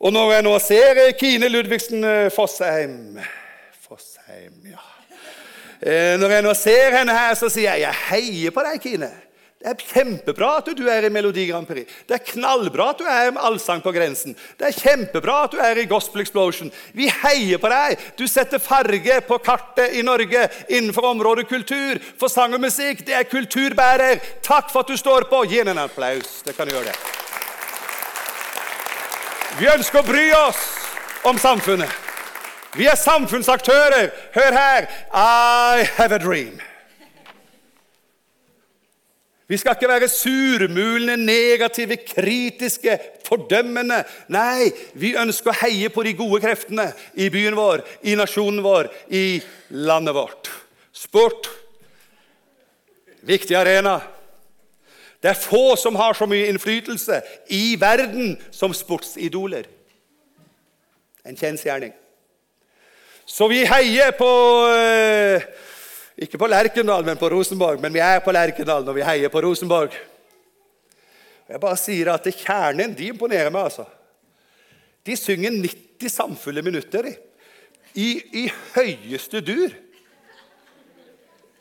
[0.00, 2.30] Og når jeg nå ser Kine Ludvigsen eh,
[3.86, 4.82] Fossheim ja.
[6.18, 9.12] når jeg nå ser henne her, så sier jeg jeg heier på deg, Kine.
[9.56, 11.88] Det er kjempebra at du er i Melodi Grand Prix.
[12.06, 14.36] Det er knallbra at du er med Allsang på grensen.
[14.60, 16.70] Det er kjempebra at du er i Gospel Explosion.
[16.94, 18.04] Vi heier på deg.
[18.20, 21.98] Du setter farge på kartet i Norge innenfor området kultur.
[22.20, 24.22] For sang og musikk, det er kulturbærer.
[24.44, 25.42] Takk for at du står på.
[25.48, 26.42] Gi henne en applaus.
[26.46, 26.98] Det kan du gjøre det.
[29.56, 30.66] Vi ønsker å bry oss
[31.26, 32.05] om samfunnet.
[32.76, 34.10] Vi er samfunnsaktører.
[34.34, 34.88] Hør her.
[35.12, 36.60] I have a dream.
[39.48, 44.00] Vi skal ikke være surmulende, negative, kritiske, fordømmende.
[44.34, 48.90] Nei, vi ønsker å heie på de gode kreftene i byen vår, i nasjonen vår,
[49.14, 49.38] i
[49.70, 50.50] landet vårt.
[50.90, 51.46] Sport
[53.26, 54.00] viktig arena.
[55.22, 59.66] Det er få som har så mye innflytelse i verden som sportsidoler.
[61.26, 61.94] En kjensgjerning.
[63.26, 64.28] Så vi heier på
[64.70, 65.42] eh,
[66.22, 67.80] ikke på Lerkendal, men på Rosenborg.
[67.82, 69.96] Men vi er på Lerkendal når vi heier på Rosenborg.
[71.46, 73.66] Jeg bare sier at Kjernen de imponerer meg.
[73.66, 73.86] altså.
[75.06, 77.10] De synger 90 samfulle minutter
[77.94, 78.08] i,
[78.42, 79.74] i høyeste dur.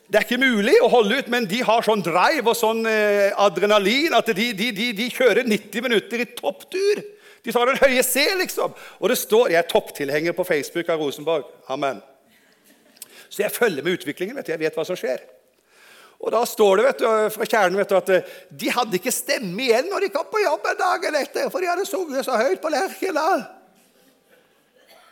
[0.05, 3.33] Det er ikke mulig å holde ut, men de har sånn drive og sånn eh,
[3.41, 7.01] adrenalin at de, de, de, de, kjører 90 minutter i topptur.
[7.45, 8.73] De tar den høye C, liksom.
[8.99, 11.45] Og det står Jeg er topptilhenger på Facebook av Rosenborg.
[11.69, 12.01] Amen.
[13.29, 14.35] Så jeg følger med utviklingen.
[14.35, 15.21] vet du, Jeg vet hva som skjer.
[16.19, 19.13] Og Da står det vet du, fra kjernen vet du, at eh, de hadde ikke
[19.13, 22.39] stemme igjen når de kom på jobb en dag etter, for de hadde sunget så
[22.39, 23.43] høyt på Lerkendal.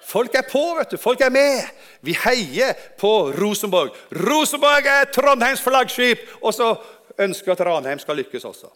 [0.03, 0.97] Folk er på, vet du.
[0.99, 1.69] Folk er med.
[2.01, 3.93] Vi heier på Rosenborg.
[4.11, 6.73] Rosenborg er Trondheims flaggskip, og så
[7.19, 8.71] ønsker vi at Ranheim skal lykkes også.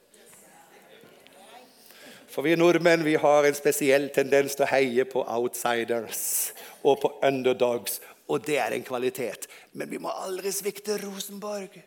[2.37, 6.51] For vi nordmenn vi har en spesiell tendens til å heie på outsiders
[6.85, 7.97] og på underdogs
[8.27, 9.47] og det er en kvalitet.
[9.73, 11.79] Men vi må aldri svikte Rosenborg.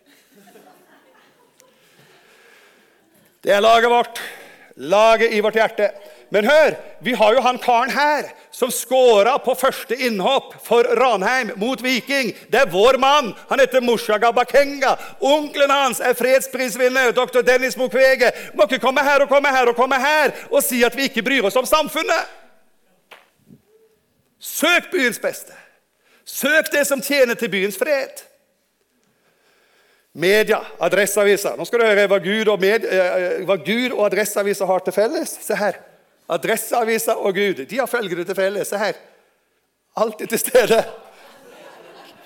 [3.40, 4.20] Det er laget vårt.
[4.76, 5.90] Laget i vårt hjerte.
[6.30, 11.50] Men hør, vi har jo han karen her som skåra på første innhopp for Ranheim
[11.58, 12.30] mot Viking.
[12.52, 13.32] Det er vår mann.
[13.48, 14.94] Han heter Mushaga Bakenga.
[15.18, 17.42] Onkelen hans er fredsprisvinner, dr.
[17.42, 18.30] Dennis Mukwege.
[18.54, 21.26] Må ikke komme her og komme her og komme her og si at vi ikke
[21.26, 22.38] bryr oss om samfunnet.
[24.38, 25.58] Søk byens beste.
[26.24, 28.22] Søk det som tjener til byens fred.
[30.14, 31.56] Media, Adresseavisa.
[31.58, 35.38] Nå skal du høre hva Gud og, med, eh, Gud og Adresseavisa har til felles.
[35.42, 35.89] Se her.
[36.30, 38.68] Adresseavisa og Gud de har følgende til felles.
[38.68, 38.98] Se her.
[39.96, 40.84] Alltid til stede.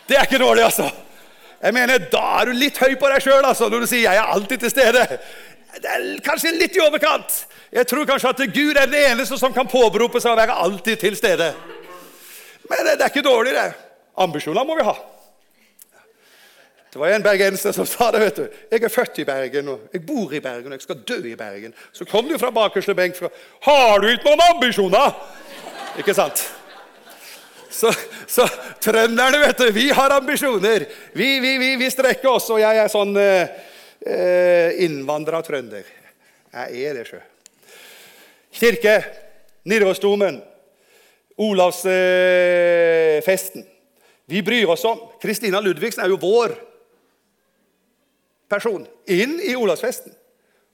[0.08, 0.90] Det er ikke dårlig, altså.
[1.62, 4.16] Jeg mener, Da er du litt høy på deg sjøl altså, når du sier 'jeg
[4.16, 5.18] er alltid til stede'.
[5.74, 7.46] Det er kanskje litt i overkant.
[7.72, 10.96] Jeg tror kanskje at Gud er den eneste som kan påberope seg å være alltid
[10.96, 11.54] til stede.
[12.70, 13.72] Men det er ikke dårlig, det.
[14.18, 14.94] Ambisjoner må vi ha.
[16.94, 18.20] Det var en bergenser som sa det.
[18.20, 18.48] vet du.
[18.70, 21.34] 'Jeg er født i Bergen, og jeg bor i Bergen, og jeg skal dø i
[21.34, 23.28] Bergen.' Så kom du fra bakerste benk fra
[23.62, 25.14] 'Har du ikke noen ambisjoner?'
[25.98, 26.54] Ikke sant?
[27.70, 28.48] Så, så
[28.80, 30.84] trønderne, vet du, vi har ambisjoner.
[31.12, 32.50] Vi, vi, vi, vi strekker oss.
[32.50, 33.48] Og jeg er sånn eh,
[34.06, 35.82] eh innvandra trønder.
[36.52, 37.18] Jeg er det, sjø.
[38.52, 39.04] Kirke,
[39.64, 40.42] Nidarosdomen,
[41.38, 43.66] Olavsfesten.
[44.26, 46.73] Vi bryr oss om Kristina Ludvigsen er jo vår
[48.54, 50.14] person inn i Olavsfesten.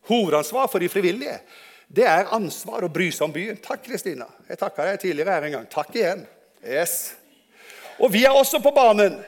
[0.08, 1.40] Hovedansvar for de frivillige
[1.90, 3.56] det er ansvar å bry seg om byen.
[3.64, 4.28] Takk, Kristina.
[4.46, 5.66] Jeg takka deg tidligere her en gang.
[5.72, 6.22] Takk igjen.
[6.62, 7.14] Yes.
[7.98, 9.18] Og vi er også på banen.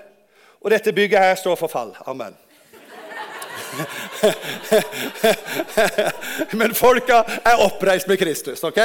[0.63, 1.91] Og dette bygget her står for fall.
[2.07, 2.37] Amen.
[6.61, 8.63] Men folka er oppreist med Kristus.
[8.63, 8.79] ok?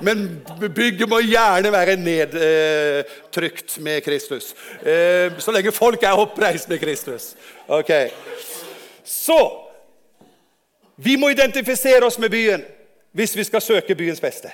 [0.00, 4.54] Men bygget må gjerne være nedtrykt med Kristus.
[4.80, 7.34] Eh, så lenge folk er oppreist med Kristus.
[7.68, 7.92] Ok.
[9.08, 9.64] Så
[10.96, 12.64] Vi må identifisere oss med byen
[13.14, 14.50] hvis vi skal søke byens beste.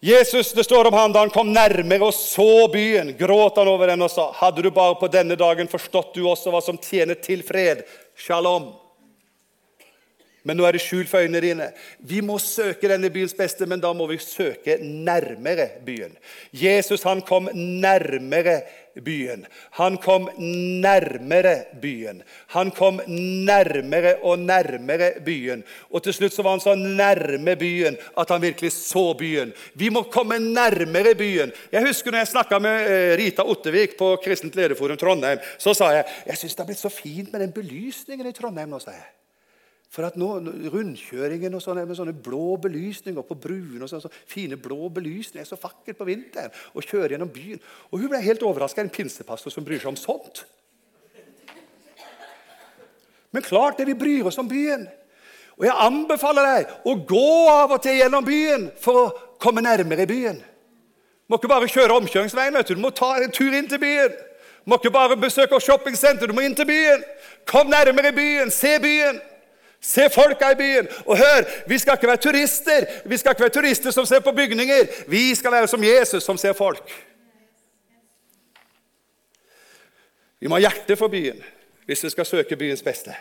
[0.00, 3.92] Jesus, Det står om han da han kom nærmere og så byen, gråt han over
[3.92, 7.20] den og sa:" Hadde du bare på denne dagen forstått du også hva som tjener
[7.20, 7.84] til fred,
[8.16, 8.72] shalom.
[10.42, 11.66] Men nå er det skjult for øynene dine.
[12.00, 16.16] Vi må søke denne byens beste, men da må vi søke nærmere byen.
[16.52, 18.62] Jesus han kom nærmere
[19.04, 19.46] byen.
[19.78, 20.28] Han kom
[20.82, 22.22] nærmere byen.
[22.54, 23.00] Han kom
[23.46, 25.64] nærmere og nærmere byen.
[25.90, 29.52] Og til slutt så var han så nærme byen at han virkelig så byen.
[29.74, 31.52] Vi må komme nærmere byen.
[31.72, 35.92] Jeg husker når jeg snakka med eh, Rita Ottevik på Kristent Lederforum Trondheim, så sa
[35.94, 38.78] jeg jeg syns det har blitt så fint med den belysningen i Trondheim nå.
[38.82, 39.19] sa jeg.
[39.90, 40.28] For at nå,
[40.70, 45.42] Rundkjøringen og sånne, med sånne blå belysninger på bruene og sånne, så fine blå belysninger
[45.42, 46.54] er så vakkert på vinteren.
[46.78, 47.58] Og kjører gjennom byen.
[47.90, 48.84] Og Hun ble helt overraska.
[48.84, 50.44] En pinsepastor som bryr seg om sånt.
[53.34, 54.86] Men klart det vi bryr oss om byen.
[55.58, 59.10] Og jeg anbefaler deg å gå av og til gjennom byen for å
[59.42, 60.38] komme nærmere byen.
[60.38, 62.78] Du må ikke bare kjøre omkjøringsveien, vet du.
[62.78, 64.14] du må ta en tur inn til byen.
[64.64, 67.02] Du må ikke bare besøke shoppingsenter, du må inn til byen.
[67.46, 69.20] Kom nærmere byen, se byen.
[69.80, 70.88] Se folka i byen.
[71.06, 74.32] Og hør, vi skal ikke være turister Vi skal ikke være turister som ser på
[74.32, 74.86] bygninger.
[75.08, 76.92] Vi skal være som Jesus, som ser folk.
[80.40, 81.42] Vi må ha hjerte for byen
[81.90, 83.14] hvis vi skal søke byens beste.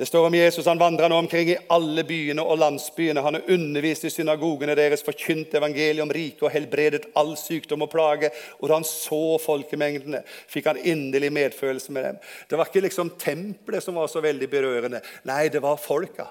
[0.00, 3.20] Det står om Jesus han vandra nå omkring i alle byene og landsbyene.
[3.20, 7.90] Han har undervist i synagogene deres, forkynt evangeliet om riket og helbredet all sykdom og
[7.92, 8.30] plage.
[8.62, 12.24] Og da han så folkemengdene, fikk han inderlig medfølelse med dem.
[12.48, 15.04] Det var ikke liksom tempelet som var så veldig berørende.
[15.28, 16.30] Nei, det var folka.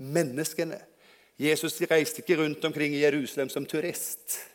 [0.00, 0.80] Menneskene.
[1.36, 4.46] Jesus reiste ikke rundt omkring i Jerusalem som turist.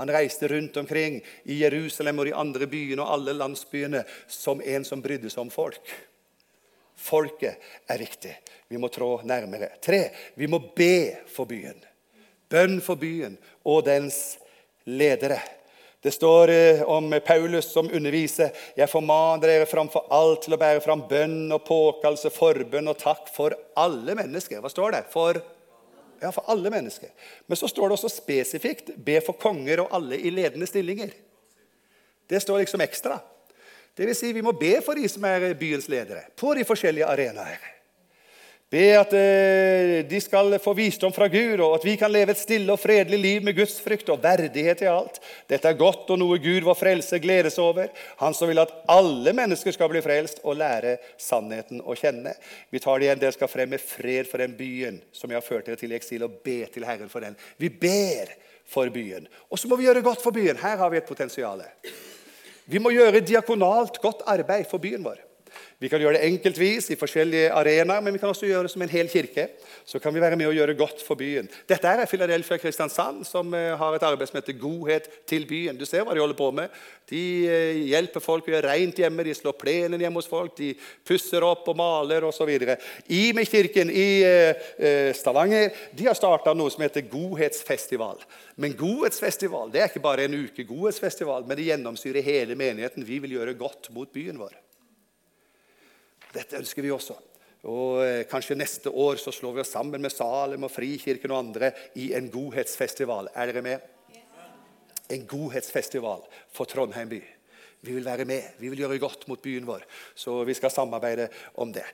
[0.00, 4.88] Han reiste rundt omkring i Jerusalem og de andre byene og alle landsbyene som en
[4.88, 5.98] som brydde seg om folk.
[7.00, 8.34] Folket er viktig.
[8.68, 9.72] Vi må trå nærmere.
[9.82, 10.02] Tre,
[10.36, 11.78] vi må be for byen.
[12.50, 14.36] Bønn for byen og dens
[14.84, 15.40] ledere.
[16.00, 18.54] Det står eh, om Paulus som underviser.
[18.76, 23.28] Jeg formaner dere framfor alt til å bære fram bønn og påkallelse, forbønn og takk
[23.34, 24.62] for alle mennesker.
[24.64, 25.02] Hva står det?
[25.12, 25.40] For,
[26.22, 27.12] ja, for alle mennesker.
[27.46, 31.12] Men så står det også spesifikt be for konger og alle i ledende stillinger.
[32.30, 33.20] Det står liksom ekstra.
[33.98, 37.60] Vil si, vi må be for de som er byens ledere, på de forskjellige arenaer.
[38.70, 42.38] Be at eh, de skal få visdom fra Gud, og at vi kan leve et
[42.38, 45.18] stille og fredelig liv med Guds frykt og verdighet i alt.
[45.50, 47.90] Dette er godt og noe Gud, vår frelse, gledes over.
[48.20, 52.36] Han som vil at alle mennesker skal bli frelst og lære sannheten å kjenne.
[52.70, 53.22] Vi tar det igjen.
[53.24, 56.28] Dere skal fremme fred for den byen som jeg har ført dere til i eksil,
[56.28, 57.34] og be til Herren for den.
[57.58, 58.30] Vi ber
[58.70, 59.26] for byen.
[59.50, 60.62] Og så må vi gjøre godt for byen.
[60.62, 61.66] Her har vi et potensial.
[62.70, 65.18] Vi må gjøre diakonalt godt arbeid for byen vår.
[65.80, 68.82] Vi kan gjøre det enkeltvis i forskjellige arenaer, men vi kan også gjøre det som
[68.84, 69.46] en hel kirke.
[69.88, 71.48] Så kan vi være med og gjøre godt for byen.
[71.68, 75.80] Dette er Philadelphia Kristiansand, som eh, har et arbeid som heter Godhet til byen.
[75.80, 76.76] Du ser hva de holder på med.
[77.08, 80.74] De eh, hjelper folk å gjøre rent hjemme, de slår plenen hjemme hos folk, de
[81.08, 82.52] pusser opp og maler osv.
[83.08, 88.20] Imi-kirken i eh, Stavanger de har starta noe som heter Godhetsfestival.
[88.60, 93.08] Men godhetsfestival det er ikke bare en uke godhetsfestival, men det gjennomsyrer hele menigheten.
[93.08, 94.60] Vi vil gjøre godt mot byen vår.
[96.34, 97.16] Dette ønsker vi også.
[97.68, 101.42] Og eh, Kanskje neste år så slår vi oss sammen med Salem og Frikirken og
[101.44, 103.32] andre i en godhetsfestival.
[103.34, 103.90] Er dere med?
[105.10, 106.22] En godhetsfestival
[106.54, 107.20] for Trondheim by.
[107.80, 108.42] Vi vil være med.
[108.60, 109.86] Vi vil gjøre godt mot byen vår.
[110.14, 111.86] Så vi skal samarbeide om det.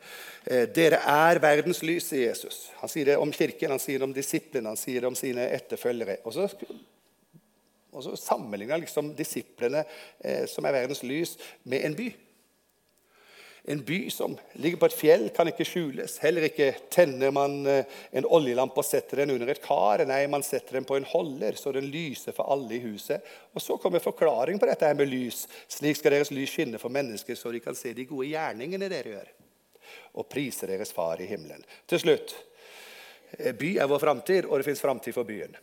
[0.45, 2.67] Eh, dere er verdens lys, i Jesus.
[2.81, 5.47] Han sier det om kirken, han sier det om disiplene, han sier det om sine
[5.55, 6.19] etterfølgere.
[6.27, 6.49] Og så,
[7.93, 9.85] og så sammenligner han liksom disiplene
[10.21, 12.11] eh, som er verdens lys, med en by.
[13.69, 16.13] En by som ligger på et fjell, kan ikke skjules.
[16.23, 20.05] Heller ikke tenner man eh, en oljelampe og setter den under et kar.
[20.07, 23.27] Nei, man setter den på en holder, så den lyser for alle i huset.
[23.59, 25.49] Og Så kommer forklaring på dette her med lys.
[25.67, 29.17] Slik skal deres lys skinne for mennesker, så de kan se de gode gjerningene dere
[29.17, 29.33] gjør,
[30.15, 31.67] og prise deres Far i himmelen.
[31.91, 32.37] Til slutt
[33.35, 35.59] eh, by er vår framtid, og det fins framtid for byen.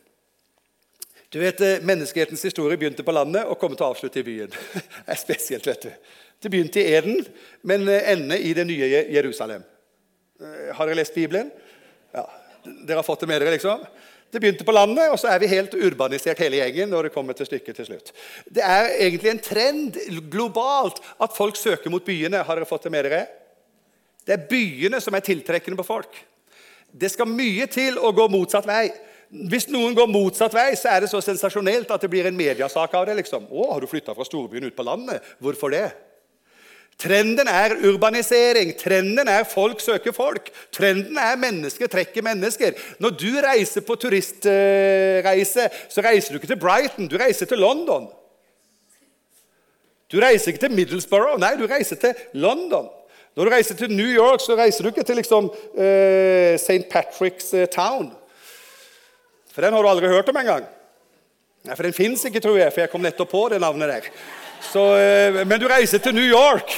[1.34, 4.52] Du vet, eh, Menneskehetens historie begynte på landet og kommer til å avslutte i byen.
[5.06, 6.10] Det er spesielt, vet du.
[6.44, 7.24] Det begynte i Eden,
[7.66, 9.64] men eh, ender i det nye Jerusalem.
[10.38, 11.50] Eh, har dere lest Bibelen?
[12.14, 12.28] Ja,
[12.64, 13.82] Dere har fått det med dere, liksom?
[14.32, 16.90] Det begynte på landet, og så er vi helt urbanisert hele gjengen.
[16.94, 18.12] når det kommer til stykket til slutt.
[18.46, 19.98] Det er egentlig en trend
[20.32, 22.44] globalt at folk søker mot byene.
[22.46, 23.24] Har dere fått det med dere?
[24.24, 26.22] Det er byene som er tiltrekkende på folk.
[26.94, 28.94] Det skal mye til å gå motsatt vei.
[29.34, 32.94] Hvis noen går motsatt vei, så er det så sensasjonelt at det blir en mediasak
[32.94, 33.16] av det.
[33.18, 33.48] liksom.
[33.50, 35.90] 'Å, har du flytta fra storbyen ut på landet?' Hvorfor det?
[36.98, 38.76] Trenden er urbanisering.
[38.78, 40.52] Trenden er folk søker folk.
[40.72, 42.78] Trenden er mennesker trekker mennesker.
[43.00, 48.08] Når du reiser på turistreise, så reiser du ikke til Brighton, du reiser til London.
[50.12, 52.88] Du reiser ikke til Middlesbrough, nei, du reiser til London.
[53.36, 56.86] Når du reiser til New York, så reiser du ikke til liksom, uh, eh, St.
[56.94, 58.12] Patrick's uh, Town.
[59.54, 60.66] For den har du aldri hørt om engang.
[61.64, 64.10] Nei, For den fins ikke, tror jeg, for jeg kom nettopp på det navnet der.
[64.72, 66.74] Så, uh, men du reiser til New York.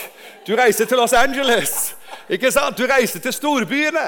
[0.45, 1.95] Du reiser til Los Angeles.
[2.29, 2.77] Ikke sant?
[2.77, 4.05] Du reiser til storbyene.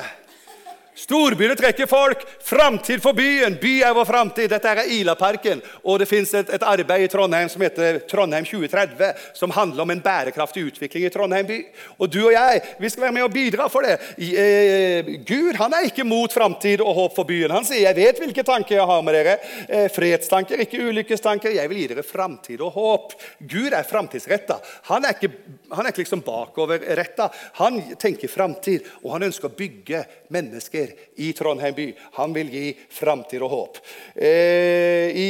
[1.08, 2.20] Storbyene trekker folk.
[2.44, 3.54] Framtid for byen.
[3.62, 4.50] By er vår framtid.
[4.52, 5.62] Dette er Ilaparken.
[5.88, 9.94] Og det fins et, et, arbeid i Trondheim som heter Trondheim 2030, som handler om
[9.94, 11.62] en bærekraftig utvikling i Trondheim by.
[11.96, 13.96] Og du og jeg vi skal være med og bidra for det.
[14.20, 17.56] Eh, Gud han er ikke mot framtid og håp for byen.
[17.56, 19.40] Han sier 'Jeg vet hvilke tanker jeg har med dere'.
[19.70, 21.56] Eh, fredstanker, ikke ulykkestanker.
[21.56, 23.14] Jeg vil gi dere framtid og håp.
[23.48, 24.60] Gud er framtidsretta.
[24.92, 25.32] Han er ikke,
[25.72, 27.32] han er ikke liksom bakoverretta.
[27.64, 31.92] Han tenker framtid, og han ønsker å bygge mennesker i Trondheim by.
[32.20, 33.80] Han vil gi framtid og håp.
[34.16, 35.30] Eh, I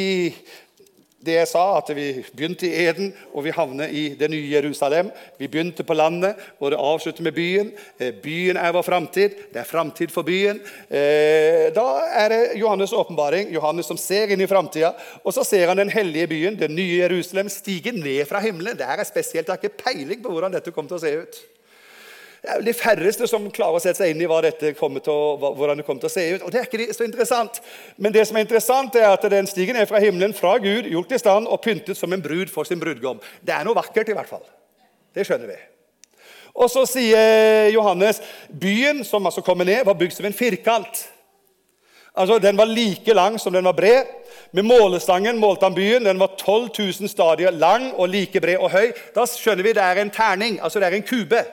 [1.27, 5.09] det jeg sa, at vi begynte i Eden, og vi havner i det nye Jerusalem.
[5.39, 7.71] Vi begynte på landet, og det avslutter med byen.
[7.99, 9.35] Eh, byen er vår framtid.
[9.53, 10.61] Det er framtid for byen.
[10.87, 11.87] Eh, da
[12.21, 14.93] er det Johannes' åpenbaring, Johannes som ser inn i framtida.
[15.23, 18.77] Og så ser han den hellige byen, det nye Jerusalem, stige ned fra himmelen.
[18.77, 19.47] Det er spesielt.
[19.47, 21.43] Jeg har ikke peiling på hvordan dette kommer til å se ut.
[22.47, 25.83] Det er jo de færreste som klarer å sette seg inn i å, hvordan det
[25.83, 26.45] kommer til å se ut.
[26.47, 27.57] Og det er ikke så interessant.
[27.99, 31.11] Men det som er interessant, er at den stiger ned fra himmelen, fra Gud, gjort
[31.11, 33.19] i stand og pyntet som en brud for sin brudgom.
[33.43, 34.45] Det er noe vakkert, i hvert fall.
[35.11, 35.59] Det skjønner vi.
[36.55, 41.03] Og så sier Johannes byen som altså kommer ned, var bygd som en firkant.
[42.15, 44.07] Altså, Den var like lang som den var bred.
[44.55, 46.07] Med målestangen målte han byen.
[46.07, 48.95] Den var 12 000 stadier lang og like bred og høy.
[49.11, 51.43] Da skjønner vi det er en terning, altså det er en kube.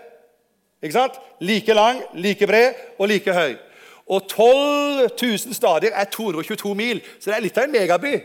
[0.84, 1.16] Ikke sant?
[1.40, 3.56] Like lang, like bred og like høy.
[4.04, 8.18] Og 12 000 stadier er 222 mil, så det er litt av en megaby.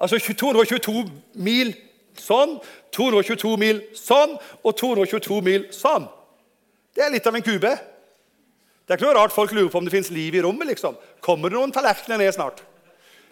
[0.00, 1.04] Altså 222
[1.44, 1.74] mil
[2.18, 2.56] sånn,
[2.96, 6.06] 222 mil sånn og 222 mil sånn.
[6.94, 7.74] Det er litt av en kube.
[8.84, 10.68] Det er ikke noe rart folk lurer på om det fins liv i rommet.
[10.68, 10.96] liksom.
[11.20, 12.62] Kommer det noen tallerkener ned snart?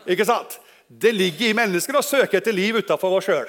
[0.08, 0.58] Ikke sant?
[0.88, 3.48] Det ligger i menneskene å søke etter liv utafor oss sjøl.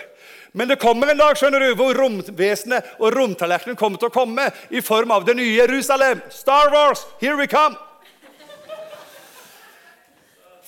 [0.54, 4.51] Men det kommer en dag skjønner du, hvor romvesenet og romtallerkenen kommer til å komme
[4.70, 6.22] i form av det nye Jerusalem.
[6.30, 7.74] Star Wars, here we come!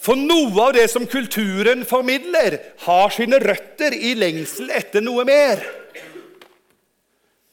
[0.05, 5.61] For noe av det som kulturen formidler, har sine røtter i lengsel etter noe mer.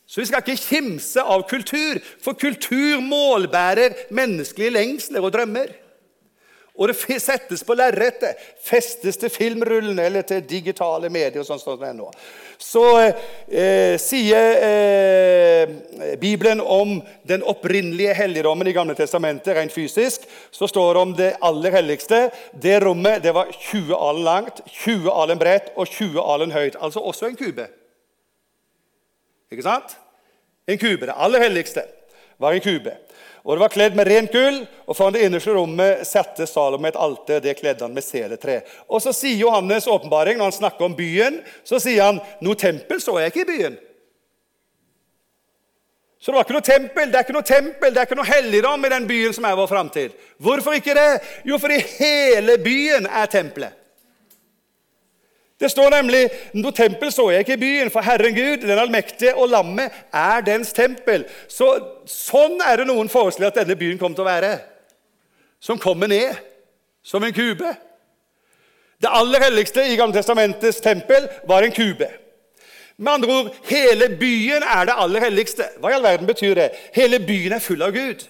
[0.05, 5.71] Så vi skal ikke kimse av kultur, for kultur målbærer menneskelige lengsler og drømmer.
[6.81, 11.45] Og det settes på lerretet, festes til filmrullene eller til digitale medier.
[11.45, 12.09] sånn som det er nå.
[12.57, 15.75] Så eh, sier eh,
[16.21, 20.25] Bibelen om den opprinnelige helligdommen i Gamle testamentet, rent fysisk.
[20.51, 22.23] Så står det om det aller helligste.
[22.55, 26.81] Det rommet det var 20 alen langt, 20 alen bredt og 20 alen høyt.
[26.81, 27.69] Altså også en kube.
[29.53, 29.99] Ikke sant?
[30.65, 31.05] En kube.
[31.05, 31.85] Det aller helligste
[32.41, 32.97] var en kube.
[33.43, 36.99] Og Det var kledd med rent gull, og foran det innerste rommet satte Salomo et
[36.99, 37.41] alter.
[37.43, 38.61] Det kledde han med seletre.
[38.89, 43.03] Og Så sier Johannes' åpenbaring, når han snakker om byen, så sier han noe tempel
[43.03, 43.81] så jeg ikke i byen.
[46.23, 48.31] Så det var ikke noe tempel, det er ikke noe tempel, det er ikke noe
[48.31, 50.13] helligdom i den byen som er vår framtid.
[50.39, 51.23] Hvorfor ikke det?
[51.51, 53.82] Jo, fordi hele byen er tempelet.
[55.63, 56.25] Det står nemlig
[56.59, 60.43] no tempel så jeg ikke i byen, for Herren Gud, den allmektige og lammet, er
[60.43, 61.23] dens tempel.
[61.47, 61.69] Så,
[62.11, 64.57] sånn er det noen forestiller at denne byen kommer til å være.
[65.63, 66.35] Som kommer ned
[67.07, 67.71] som en kube.
[69.03, 72.11] Det aller helligste i Gamle Testamentets tempel var en kube.
[72.97, 75.67] Med andre ord, hele byen er det aller helligste.
[75.79, 76.69] Hva i all verden betyr det?
[76.95, 78.27] Hele byen er full av Gud.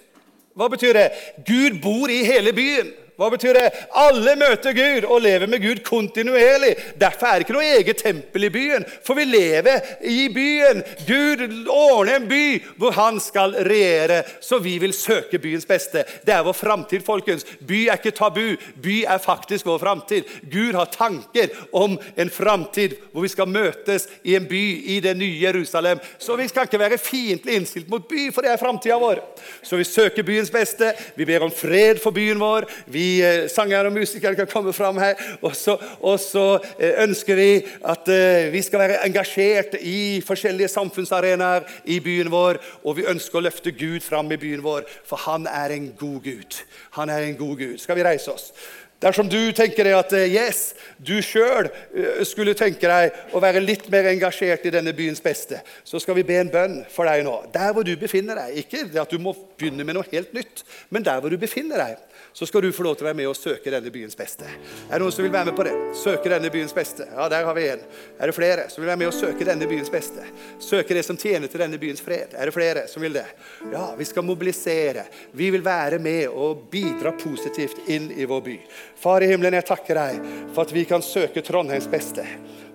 [0.56, 1.08] Hva betyr det?
[1.48, 2.92] Gud bor i hele byen.
[3.22, 3.68] Hva betyr det?
[3.94, 6.72] Alle møter Gud og lever med Gud kontinuerlig.
[6.98, 10.82] Derfor er det ikke noe eget tempel i byen, for vi lever i byen.
[11.06, 12.46] Gud ordner en by
[12.80, 16.02] hvor han skal regjere, så vi vil søke byens beste.
[16.26, 17.46] Det er vår framtid, folkens.
[17.62, 18.56] By er ikke tabu.
[18.82, 20.26] By er faktisk vår framtid.
[20.50, 24.64] Gud har tanker om en framtid hvor vi skal møtes i en by
[24.96, 26.02] i det nye Jerusalem.
[26.18, 29.22] Så vi skal ikke være fiendtlig innstilt mot by, for det er framtida vår.
[29.62, 30.90] Så vi søker byens beste.
[31.14, 32.66] Vi ber om fred for byen vår.
[32.90, 35.14] Vi Eh, sangere og musikere kan komme fram her.
[35.42, 36.46] Og så, og så
[36.78, 37.50] eh, ønsker vi
[37.88, 42.60] at eh, vi skal være engasjert i forskjellige samfunnsarenaer i byen vår.
[42.84, 46.22] Og vi ønsker å løfte Gud fram i byen vår, for han er en god
[46.24, 46.62] Gud.
[46.98, 47.76] Han er en god Gud.
[47.82, 48.52] Skal vi reise oss?
[49.02, 51.66] Dersom du tenker deg at yes, du sjøl
[52.22, 56.22] skulle tenke deg å være litt mer engasjert i denne byens beste, så skal vi
[56.28, 57.34] be en bønn for deg nå.
[57.50, 58.62] Der hvor du befinner deg.
[58.62, 60.62] Ikke at du må begynne med noe helt nytt,
[60.94, 61.98] men der hvor du befinner deg
[62.32, 64.48] så skal du få lov til å være med og søke denne byens beste.
[64.88, 65.74] Er det noen som vil være med på det?
[66.00, 67.06] Søke denne byens beste.
[67.10, 67.82] Ja, der har vi en.
[68.18, 70.24] Er det flere som vil være med og søke denne byens beste?
[70.62, 72.32] Søke det som tjener til denne byens fred.
[72.32, 73.26] Er det flere som vil det?
[73.72, 75.04] Ja, vi skal mobilisere.
[75.36, 78.58] Vi vil være med og bidra positivt inn i vår by.
[79.02, 82.24] Far i himmelen, jeg takker deg for at vi kan søke Trondheims beste.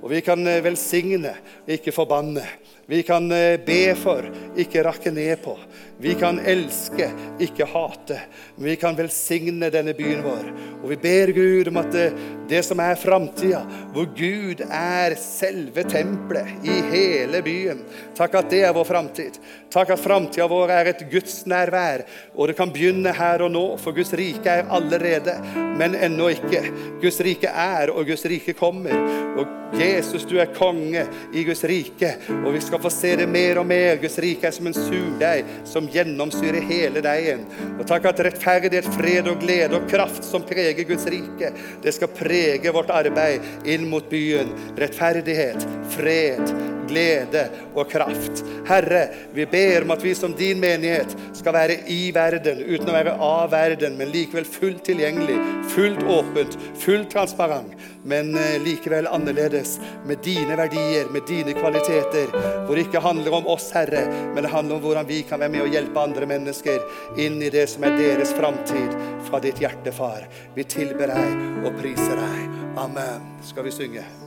[0.03, 1.33] Og vi kan eh, velsigne,
[1.67, 2.45] ikke forbanne.
[2.89, 4.23] Vi kan eh, be for,
[4.55, 5.57] ikke rakke ned på.
[5.99, 7.09] Vi kan elske,
[7.43, 8.19] ikke hate.
[8.55, 10.45] Vi kan velsigne denne byen vår.
[10.77, 12.05] Og vi ber Gud om at det,
[12.47, 13.59] det som er framtida,
[13.91, 17.83] hvor Gud er selve tempelet i hele byen
[18.17, 19.35] Takk at det er vår framtid.
[19.73, 22.05] Takk at framtida vår er et gudsnærvær.
[22.37, 25.35] Og det kan begynne her og nå, for Guds rike er allerede,
[25.77, 26.63] men ennå ikke.
[27.03, 28.95] Guds rike er, og Guds rike kommer.
[29.37, 31.03] Og Jesus, du er konge
[31.35, 33.97] i Guds rike, og vi skal få se det mer og mer.
[34.01, 37.45] Guds rike er som en surdeig som gjennomsyrer hele deigen.
[37.77, 41.53] Og takk at rettferdighet, fred og glede og kraft som preger Guds rike,
[41.83, 44.53] det skal prege vårt arbeid inn mot byen.
[44.79, 45.63] Rettferdighet,
[45.95, 46.43] fred,
[46.87, 48.43] glede og kraft.
[48.67, 52.95] Herre, vi ber om at vi som din menighet skal være i verden uten å
[52.95, 55.37] være av verden, men likevel fullt tilgjengelig,
[55.73, 57.75] fullt åpent, fullt transparent,
[58.07, 59.77] men eh, likevel annerledes,
[60.07, 62.31] med dine verdier, med dine kvaliteter,
[62.65, 65.53] hvor det ikke handler om oss, Herre, men det handler om hvordan vi kan være
[65.57, 68.95] med og hjelpe andre mennesker inn i det som er deres framtid
[69.27, 70.23] fra ditt hjerte, far.
[70.55, 72.63] Vi tilber deg og priser deg.
[72.77, 73.35] Amen.
[73.43, 74.26] Skal vi synge?